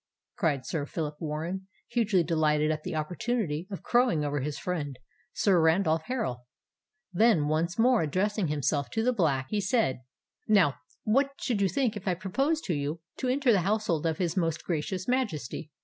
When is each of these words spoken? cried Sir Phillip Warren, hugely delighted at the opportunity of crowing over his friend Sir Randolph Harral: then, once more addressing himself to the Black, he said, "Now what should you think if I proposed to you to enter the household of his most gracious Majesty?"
cried 0.35 0.65
Sir 0.65 0.87
Phillip 0.87 1.21
Warren, 1.21 1.67
hugely 1.87 2.23
delighted 2.23 2.71
at 2.71 2.81
the 2.81 2.95
opportunity 2.95 3.67
of 3.69 3.83
crowing 3.83 4.25
over 4.25 4.39
his 4.39 4.57
friend 4.57 4.97
Sir 5.31 5.61
Randolph 5.61 6.01
Harral: 6.07 6.47
then, 7.13 7.47
once 7.47 7.77
more 7.77 8.01
addressing 8.01 8.47
himself 8.47 8.89
to 8.93 9.03
the 9.03 9.13
Black, 9.13 9.49
he 9.51 9.61
said, 9.61 10.01
"Now 10.47 10.77
what 11.03 11.33
should 11.39 11.61
you 11.61 11.69
think 11.69 11.95
if 11.95 12.07
I 12.07 12.15
proposed 12.15 12.63
to 12.65 12.73
you 12.73 12.99
to 13.17 13.27
enter 13.27 13.51
the 13.51 13.61
household 13.61 14.07
of 14.07 14.17
his 14.17 14.35
most 14.35 14.63
gracious 14.63 15.07
Majesty?" 15.07 15.69